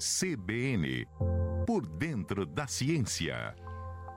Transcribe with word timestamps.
CBN 0.00 1.06
Por 1.66 1.86
Dentro 1.86 2.46
da 2.46 2.66
Ciência. 2.66 3.54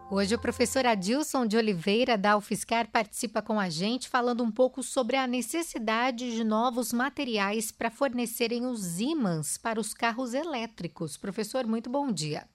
Hoje 0.10 0.34
o 0.34 0.40
professor 0.40 0.86
Adilson 0.86 1.46
de 1.46 1.58
Oliveira 1.58 2.18
da 2.18 2.38
UFSCar 2.38 2.90
participa 2.90 3.42
com 3.42 3.60
a 3.60 3.68
gente 3.70 4.08
falando 4.08 4.46
um 4.46 4.50
pouco 4.50 4.82
sobre 4.82 5.18
a 5.18 5.28
necessidade 5.28 6.38
de 6.38 6.42
novos 6.42 6.94
materiais 6.94 7.70
para 7.70 7.92
fornecerem 7.92 8.66
os 8.66 9.02
ímãs 9.02 9.58
para 9.58 9.78
os 9.78 9.94
carros 9.94 10.34
elétricos. 10.34 11.18
Professor, 11.18 11.68
muito 11.68 11.90
bom 11.90 12.14
dia. 12.14 12.48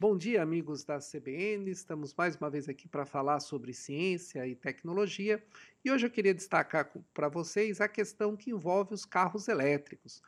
Bom 0.00 0.16
dia, 0.16 0.42
amigos 0.42 0.84
da 0.84 0.98
CBN. 0.98 1.70
Estamos 1.70 2.14
mais 2.14 2.34
uma 2.36 2.48
vez 2.48 2.66
aqui 2.66 2.88
para 2.88 3.04
falar 3.04 3.40
sobre 3.40 3.74
ciência 3.74 4.46
e 4.46 4.54
tecnologia. 4.54 5.42
E 5.84 5.90
hoje 5.90 6.06
eu 6.06 6.10
queria 6.10 6.34
destacar 6.34 6.90
para 7.12 7.28
vocês 7.28 7.80
a 7.80 7.88
questão 7.88 8.36
que 8.36 8.50
envolve 8.50 8.94
os 8.94 9.04
carros 9.04 9.48
elétricos. 9.48 10.22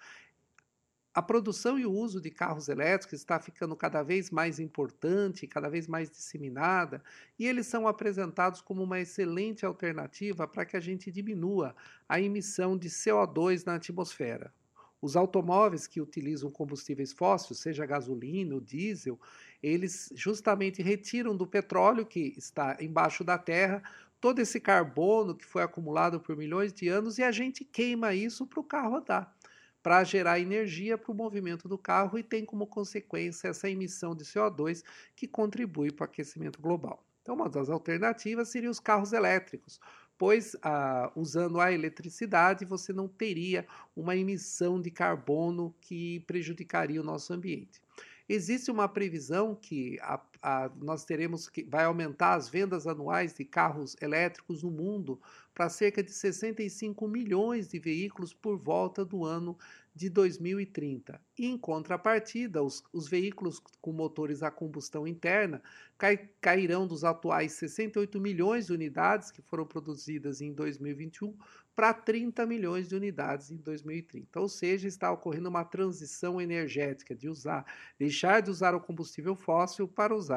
A 1.18 1.22
produção 1.22 1.76
e 1.76 1.84
o 1.84 1.90
uso 1.90 2.20
de 2.20 2.30
carros 2.30 2.68
elétricos 2.68 3.18
está 3.18 3.40
ficando 3.40 3.74
cada 3.74 4.04
vez 4.04 4.30
mais 4.30 4.60
importante, 4.60 5.48
cada 5.48 5.68
vez 5.68 5.88
mais 5.88 6.08
disseminada, 6.08 7.02
e 7.36 7.44
eles 7.44 7.66
são 7.66 7.88
apresentados 7.88 8.60
como 8.60 8.84
uma 8.84 9.00
excelente 9.00 9.66
alternativa 9.66 10.46
para 10.46 10.64
que 10.64 10.76
a 10.76 10.80
gente 10.80 11.10
diminua 11.10 11.74
a 12.08 12.20
emissão 12.20 12.78
de 12.78 12.88
CO2 12.88 13.66
na 13.66 13.74
atmosfera. 13.74 14.54
Os 15.02 15.16
automóveis 15.16 15.88
que 15.88 16.00
utilizam 16.00 16.52
combustíveis 16.52 17.12
fósseis, 17.12 17.58
seja 17.58 17.84
gasolina 17.84 18.54
ou 18.54 18.60
diesel, 18.60 19.18
eles 19.60 20.12
justamente 20.14 20.82
retiram 20.82 21.36
do 21.36 21.48
petróleo 21.48 22.06
que 22.06 22.32
está 22.36 22.76
embaixo 22.78 23.24
da 23.24 23.36
terra 23.36 23.82
todo 24.20 24.38
esse 24.38 24.60
carbono 24.60 25.34
que 25.34 25.44
foi 25.44 25.64
acumulado 25.64 26.20
por 26.20 26.36
milhões 26.36 26.72
de 26.72 26.86
anos 26.86 27.18
e 27.18 27.24
a 27.24 27.32
gente 27.32 27.64
queima 27.64 28.14
isso 28.14 28.46
para 28.46 28.60
o 28.60 28.64
carro 28.64 28.98
andar 28.98 29.36
para 29.82 30.04
gerar 30.04 30.40
energia 30.40 30.98
para 30.98 31.12
o 31.12 31.14
movimento 31.14 31.68
do 31.68 31.78
carro 31.78 32.18
e 32.18 32.22
tem 32.22 32.44
como 32.44 32.66
consequência 32.66 33.48
essa 33.48 33.70
emissão 33.70 34.14
de 34.14 34.24
CO2 34.24 34.82
que 35.14 35.26
contribui 35.26 35.90
para 35.90 36.04
o 36.04 36.06
aquecimento 36.06 36.60
global. 36.60 37.04
Então, 37.22 37.34
uma 37.34 37.48
das 37.48 37.68
alternativas 37.68 38.48
seria 38.48 38.70
os 38.70 38.80
carros 38.80 39.12
elétricos, 39.12 39.78
pois 40.16 40.56
ah, 40.62 41.12
usando 41.14 41.60
a 41.60 41.70
eletricidade 41.70 42.64
você 42.64 42.92
não 42.92 43.06
teria 43.06 43.66
uma 43.94 44.16
emissão 44.16 44.80
de 44.80 44.90
carbono 44.90 45.74
que 45.80 46.20
prejudicaria 46.20 47.00
o 47.00 47.04
nosso 47.04 47.32
ambiente. 47.32 47.80
Existe 48.28 48.70
uma 48.70 48.88
previsão 48.88 49.54
que 49.54 49.98
a, 50.00 50.20
a, 50.42 50.70
nós 50.80 51.04
teremos 51.04 51.48
que 51.48 51.62
vai 51.64 51.84
aumentar 51.84 52.34
as 52.34 52.48
vendas 52.48 52.86
anuais 52.86 53.34
de 53.34 53.44
carros 53.44 53.96
elétricos 54.00 54.62
no 54.62 54.70
mundo 54.70 55.20
para 55.54 55.68
cerca 55.68 56.02
de 56.02 56.12
65 56.12 57.08
milhões 57.08 57.68
de 57.68 57.78
veículos 57.78 58.32
por 58.32 58.56
volta 58.56 59.04
do 59.04 59.24
ano 59.24 59.58
de 59.92 60.08
2030. 60.08 61.20
E, 61.36 61.46
em 61.46 61.58
contrapartida, 61.58 62.62
os, 62.62 62.84
os 62.92 63.08
veículos 63.08 63.60
com 63.80 63.92
motores 63.92 64.44
a 64.44 64.50
combustão 64.52 65.08
interna 65.08 65.60
cai, 65.98 66.28
cairão 66.40 66.86
dos 66.86 67.02
atuais 67.02 67.54
68 67.54 68.20
milhões 68.20 68.66
de 68.66 68.72
unidades 68.72 69.32
que 69.32 69.42
foram 69.42 69.66
produzidas 69.66 70.40
em 70.40 70.52
2021 70.52 71.36
para 71.74 71.92
30 71.92 72.46
milhões 72.46 72.88
de 72.88 72.94
unidades 72.94 73.50
em 73.50 73.56
2030. 73.56 74.40
Ou 74.40 74.48
seja, 74.48 74.86
está 74.86 75.10
ocorrendo 75.10 75.48
uma 75.48 75.64
transição 75.64 76.40
energética 76.40 77.14
de 77.14 77.28
usar, 77.28 77.64
deixar 77.98 78.40
de 78.40 78.50
usar 78.50 78.76
o 78.76 78.80
combustível 78.80 79.34
fóssil 79.34 79.88
para 79.88 80.14
usar 80.14 80.27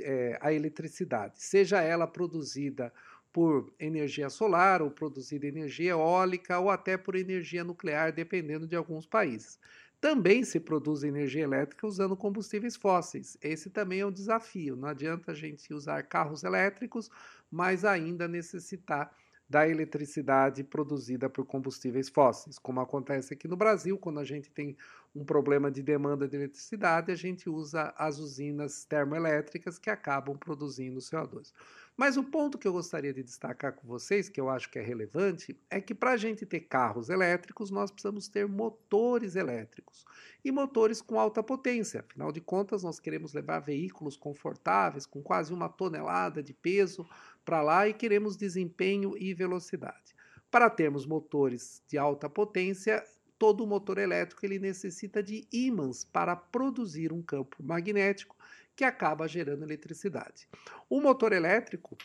é, 0.00 0.38
a 0.40 0.52
eletricidade, 0.52 1.42
seja 1.42 1.80
ela 1.80 2.06
produzida 2.06 2.92
por 3.32 3.72
energia 3.80 4.28
solar, 4.28 4.82
ou 4.82 4.90
produzida 4.90 5.46
energia 5.46 5.92
eólica, 5.92 6.58
ou 6.58 6.70
até 6.70 6.96
por 6.96 7.14
energia 7.14 7.64
nuclear, 7.64 8.12
dependendo 8.12 8.66
de 8.66 8.76
alguns 8.76 9.06
países. 9.06 9.58
Também 10.00 10.44
se 10.44 10.58
produz 10.58 11.04
energia 11.04 11.44
elétrica 11.44 11.86
usando 11.86 12.16
combustíveis 12.16 12.76
fósseis. 12.76 13.38
Esse 13.40 13.70
também 13.70 14.00
é 14.00 14.06
um 14.06 14.10
desafio. 14.10 14.76
Não 14.76 14.88
adianta 14.88 15.30
a 15.30 15.34
gente 15.34 15.72
usar 15.72 16.02
carros 16.02 16.42
elétricos, 16.42 17.08
mas 17.50 17.84
ainda 17.84 18.26
necessitar 18.26 19.14
da 19.48 19.68
eletricidade 19.68 20.64
produzida 20.64 21.28
por 21.28 21.44
combustíveis 21.44 22.08
fósseis, 22.08 22.58
como 22.58 22.80
acontece 22.80 23.34
aqui 23.34 23.46
no 23.46 23.54
Brasil, 23.54 23.98
quando 23.98 24.18
a 24.18 24.24
gente 24.24 24.50
tem 24.50 24.76
um 25.14 25.24
problema 25.24 25.70
de 25.70 25.82
demanda 25.82 26.26
de 26.26 26.36
eletricidade, 26.36 27.12
a 27.12 27.14
gente 27.14 27.48
usa 27.48 27.92
as 27.96 28.18
usinas 28.18 28.84
termoelétricas 28.84 29.78
que 29.78 29.90
acabam 29.90 30.36
produzindo 30.38 31.00
CO2. 31.00 31.52
Mas 31.94 32.16
o 32.16 32.24
ponto 32.24 32.56
que 32.56 32.66
eu 32.66 32.72
gostaria 32.72 33.12
de 33.12 33.22
destacar 33.22 33.74
com 33.74 33.86
vocês, 33.86 34.30
que 34.30 34.40
eu 34.40 34.48
acho 34.48 34.70
que 34.70 34.78
é 34.78 34.82
relevante, 34.82 35.54
é 35.68 35.78
que 35.78 35.94
para 35.94 36.12
a 36.12 36.16
gente 36.16 36.46
ter 36.46 36.60
carros 36.60 37.10
elétricos, 37.10 37.70
nós 37.70 37.90
precisamos 37.90 38.28
ter 38.28 38.48
motores 38.48 39.36
elétricos 39.36 40.06
e 40.42 40.50
motores 40.50 41.02
com 41.02 41.20
alta 41.20 41.42
potência. 41.42 42.00
Afinal 42.00 42.32
de 42.32 42.40
contas, 42.40 42.82
nós 42.82 42.98
queremos 42.98 43.34
levar 43.34 43.60
veículos 43.60 44.16
confortáveis, 44.16 45.04
com 45.04 45.22
quase 45.22 45.52
uma 45.52 45.68
tonelada 45.68 46.42
de 46.42 46.54
peso 46.54 47.06
para 47.44 47.60
lá 47.60 47.86
e 47.86 47.92
queremos 47.92 48.36
desempenho 48.36 49.14
e 49.18 49.34
velocidade. 49.34 50.16
Para 50.50 50.70
termos 50.70 51.04
motores 51.04 51.82
de 51.86 51.98
alta 51.98 52.28
potência, 52.28 53.04
todo 53.42 53.66
motor 53.66 53.98
elétrico 53.98 54.46
ele 54.46 54.60
necessita 54.60 55.20
de 55.20 55.44
ímãs 55.52 56.04
para 56.04 56.36
produzir 56.36 57.12
um 57.12 57.20
campo 57.20 57.60
magnético 57.60 58.36
que 58.76 58.84
acaba 58.84 59.26
gerando 59.26 59.64
eletricidade. 59.64 60.48
O 60.88 61.00
motor 61.00 61.32
elétrico, 61.32 61.98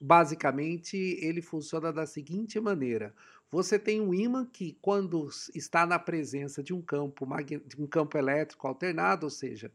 basicamente, 0.00 0.96
ele 0.96 1.42
funciona 1.42 1.92
da 1.92 2.06
seguinte 2.06 2.60
maneira: 2.60 3.12
você 3.50 3.80
tem 3.80 4.00
um 4.00 4.14
ímã 4.14 4.46
que, 4.46 4.78
quando 4.80 5.28
está 5.56 5.84
na 5.84 5.98
presença 5.98 6.62
de 6.62 6.72
um 6.72 6.80
campo, 6.80 7.26
de 7.66 7.82
um 7.82 7.88
campo 7.88 8.16
elétrico 8.16 8.68
alternado, 8.68 9.26
ou 9.26 9.30
seja, 9.30 9.72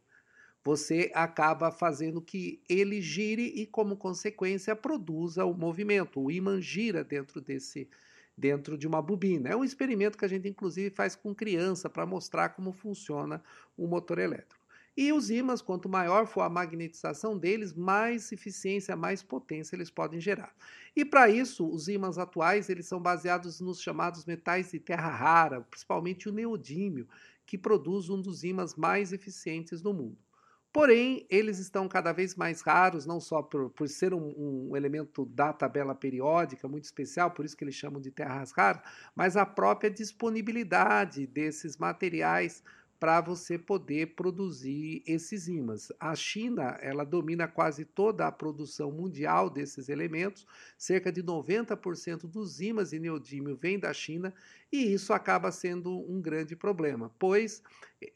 você 0.64 1.12
acaba 1.14 1.72
fazendo 1.72 2.22
que 2.22 2.64
ele 2.70 3.02
gire 3.02 3.52
e, 3.54 3.66
como 3.68 3.98
consequência, 3.98 4.78
produza 4.78 5.44
o 5.44 5.54
movimento. 5.54 6.22
O 6.22 6.32
ímã 6.32 6.62
gira 6.62 7.04
dentro 7.04 7.42
desse 7.42 7.90
dentro 8.38 8.78
de 8.78 8.88
uma 8.88 9.02
bobina. 9.02 9.50
É 9.50 9.56
um 9.56 9.64
experimento 9.64 10.18
que 10.18 10.26
a 10.26 10.28
gente 10.28 10.48
inclusive 10.48 10.90
faz 10.90 11.16
com 11.16 11.34
criança 11.34 11.90
para 11.90 12.06
mostrar 12.06 12.50
como 12.50 12.72
funciona 12.72 13.44
o 13.78 13.88
motor 13.88 14.20
elétrico. 14.20 14.64
E 14.96 15.12
os 15.12 15.32
ímãs, 15.32 15.60
quanto 15.60 15.90
maior 15.90 16.28
for 16.28 16.42
a 16.42 16.50
magnetização 16.50 17.36
deles, 17.36 17.74
mais 17.74 18.32
eficiência, 18.32 18.96
mais 18.96 19.24
potência 19.24 19.76
eles 19.76 19.90
podem 19.90 20.22
gerar. 20.22 20.56
E 20.96 21.04
para 21.04 21.28
isso, 21.28 21.68
os 21.68 21.88
ímãs 21.88 22.20
atuais 22.20 22.70
eles 22.70 22.86
são 22.86 23.02
baseados 23.02 23.60
nos 23.60 23.82
chamados 23.82 24.24
metais 24.24 24.70
de 24.70 24.80
terra 24.80 25.10
rara, 25.10 25.62
principalmente 25.62 26.30
o 26.30 26.32
neodímio, 26.32 27.08
que 27.44 27.58
produz 27.58 28.08
um 28.10 28.22
dos 28.22 28.44
ímãs 28.44 28.76
mais 28.76 29.12
eficientes 29.12 29.82
do 29.82 29.92
mundo. 29.94 30.18
Porém, 30.74 31.24
eles 31.30 31.60
estão 31.60 31.88
cada 31.88 32.12
vez 32.12 32.36
mais 32.36 32.62
raros, 32.62 33.06
não 33.06 33.20
só 33.20 33.44
por, 33.44 33.70
por 33.70 33.88
ser 33.88 34.12
um, 34.12 34.34
um, 34.36 34.76
elemento 34.76 35.24
da 35.24 35.54
tabela 35.54 35.94
periódica 35.94 36.68
muito 36.68 36.86
especial, 36.86 37.30
por 37.30 37.46
isso 37.46 37.56
que 37.56 37.64
eles 37.64 37.76
chamam 37.76 38.02
de 38.02 38.10
terras 38.10 38.52
raras, 38.52 38.82
mas 39.16 39.38
a 39.38 39.46
própria 39.46 39.92
disponibilidade 39.92 41.28
desses 41.28 41.78
materiais 41.78 42.64
para 43.04 43.20
você 43.20 43.58
poder 43.58 44.16
produzir 44.16 45.04
esses 45.06 45.50
ímãs. 45.50 45.92
A 46.00 46.16
China, 46.16 46.78
ela 46.82 47.04
domina 47.04 47.50
quase 47.50 47.84
toda 47.84 48.26
a 48.26 48.32
produção 48.32 48.94
mundial 48.94 49.50
desses 49.50 49.90
elementos, 49.90 50.48
cerca 50.78 51.12
de 51.12 51.22
90% 51.22 52.22
dos 52.22 52.62
ímãs 52.62 52.94
e 52.94 53.00
neodímio 53.00 53.58
vem 53.58 53.78
da 53.78 53.92
China, 53.92 54.34
e 54.72 54.94
isso 54.94 55.12
acaba 55.12 55.52
sendo 55.52 56.00
um 56.10 56.22
grande 56.22 56.56
problema, 56.56 57.12
pois 57.20 57.62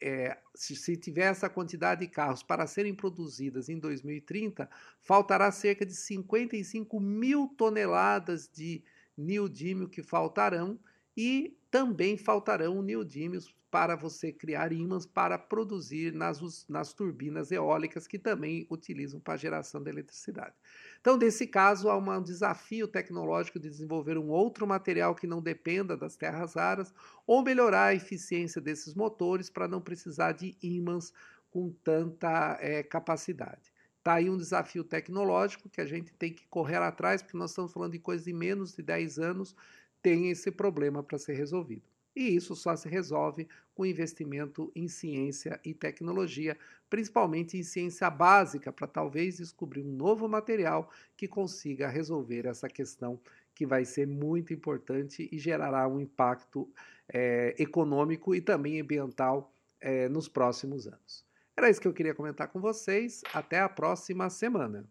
é, 0.02 0.38
se, 0.56 0.74
se 0.74 0.96
tiver 0.96 1.32
essa 1.32 1.50
quantidade 1.50 2.06
de 2.06 2.08
carros 2.08 2.42
para 2.42 2.66
serem 2.66 2.96
produzidas 2.96 3.68
em 3.68 3.78
2030, 3.78 4.70
faltará 5.02 5.52
cerca 5.52 5.86
de 5.86 5.94
55 5.94 6.98
mil 6.98 7.50
toneladas 7.58 8.50
de 8.50 8.82
neodímio 9.18 9.90
que 9.90 10.02
faltarão, 10.02 10.80
e 11.18 11.58
também 11.72 12.16
faltarão 12.16 12.82
neodímios 12.84 13.54
para 13.70 13.96
você 13.96 14.32
criar 14.32 14.72
ímãs 14.72 15.06
para 15.06 15.38
produzir 15.38 16.14
nas, 16.14 16.66
nas 16.70 16.94
turbinas 16.94 17.52
eólicas 17.52 18.08
que 18.08 18.18
também 18.18 18.66
utilizam 18.72 19.20
para 19.20 19.36
geração 19.36 19.84
de 19.84 19.90
eletricidade. 19.90 20.56
Então, 21.02 21.18
nesse 21.18 21.46
caso, 21.46 21.90
há 21.90 21.98
um 21.98 22.24
desafio 22.24 22.88
tecnológico 22.88 23.60
de 23.60 23.70
desenvolver 23.70 24.18
um 24.18 24.30
outro 24.30 24.66
material 24.66 25.14
que 25.14 25.28
não 25.28 25.42
dependa 25.42 25.98
das 25.98 26.16
terras 26.16 26.54
raras 26.54 26.94
ou 27.26 27.44
melhorar 27.44 27.88
a 27.88 27.96
eficiência 27.96 28.62
desses 28.62 28.94
motores 28.94 29.50
para 29.50 29.68
não 29.68 29.82
precisar 29.82 30.32
de 30.32 30.56
ímãs 30.64 31.12
com 31.50 31.72
tanta 31.84 32.58
é, 32.62 32.84
capacidade. 32.84 33.74
Está 33.98 34.14
aí 34.16 34.30
um 34.30 34.38
desafio 34.38 34.86
tecnológico 34.86 35.70
que 35.70 35.82
a 35.82 35.86
gente 35.86 36.14
tem 36.14 36.32
que 36.32 36.48
correr 36.48 36.78
atrás, 36.78 37.22
porque 37.22 37.38
nós 37.38 37.52
estamos 37.52 37.74
falando 37.74 37.92
de 37.92 38.00
coisas 38.00 38.24
de 38.24 38.32
menos 38.32 38.74
de 38.74 38.82
10 38.82 39.20
anos, 39.20 39.54
tem 40.02 40.30
esse 40.30 40.52
problema 40.52 41.04
para 41.04 41.18
ser 41.18 41.34
resolvido. 41.34 41.84
E 42.16 42.36
isso 42.36 42.56
só 42.56 42.76
se 42.76 42.90
resolve 42.90 43.48
com 43.76 43.86
investimento 43.86 44.72
em 44.76 44.88
ciência 44.88 45.60
e 45.64 45.72
tecnologia, 45.72 46.58
principalmente 46.90 47.58
em 47.58 47.64
ciência 47.64 48.10
básica, 48.10 48.74
para 48.74 48.88
talvez 48.88 49.38
descobrir 49.38 49.84
um 49.84 49.92
novo 49.92 50.28
material 50.28 50.90
que 51.16 51.28
consiga 51.28 51.88
resolver 51.88 52.48
essa 52.48 52.68
questão 52.68 53.20
que 53.54 53.68
vai 53.68 53.86
ser 53.86 54.08
muito 54.08 54.52
importante 54.52 55.30
e 55.32 55.38
gerará 55.38 55.88
um 55.88 56.00
impacto 56.00 56.68
é, 57.08 57.56
econômico 57.60 58.34
e 58.34 58.42
também 58.42 58.82
ambiental 58.82 59.54
é, 59.80 60.10
nos 60.10 60.28
próximos 60.28 60.88
anos. 60.88 61.24
Era 61.56 61.70
isso 61.70 61.82
que 61.82 61.88
eu 61.88 61.94
queria 61.94 62.16
comentar 62.16 62.48
com 62.48 62.60
vocês. 62.60 63.22
Até 63.34 63.60
a 63.60 63.70
próxima 63.70 64.30
semana. 64.30 64.88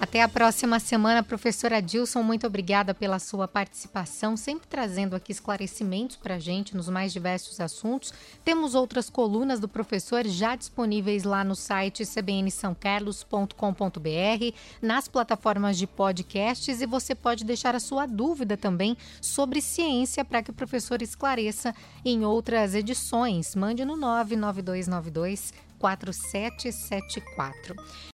Até 0.00 0.22
a 0.22 0.28
próxima 0.28 0.80
semana, 0.80 1.22
professora 1.22 1.80
Dilson. 1.80 2.20
Muito 2.22 2.44
obrigada 2.46 2.92
pela 2.92 3.20
sua 3.20 3.46
participação, 3.46 4.36
sempre 4.36 4.66
trazendo 4.66 5.14
aqui 5.14 5.30
esclarecimentos 5.30 6.16
para 6.16 6.34
a 6.34 6.38
gente 6.38 6.76
nos 6.76 6.88
mais 6.88 7.12
diversos 7.12 7.60
assuntos. 7.60 8.12
Temos 8.44 8.74
outras 8.74 9.08
colunas 9.08 9.60
do 9.60 9.68
professor 9.68 10.26
já 10.26 10.56
disponíveis 10.56 11.22
lá 11.22 11.44
no 11.44 11.54
site 11.54 12.04
cbnsãocarlos.com.br, 12.04 14.56
nas 14.82 15.06
plataformas 15.06 15.78
de 15.78 15.86
podcasts 15.86 16.80
e 16.80 16.86
você 16.86 17.14
pode 17.14 17.44
deixar 17.44 17.76
a 17.76 17.80
sua 17.80 18.04
dúvida 18.04 18.56
também 18.56 18.96
sobre 19.20 19.60
ciência 19.60 20.24
para 20.24 20.42
que 20.42 20.50
o 20.50 20.54
professor 20.54 21.00
esclareça 21.02 21.72
em 22.04 22.24
outras 22.24 22.74
edições. 22.74 23.54
Mande 23.54 23.84
no 23.84 23.96
99292 23.96 25.52
4774. 25.78 27.76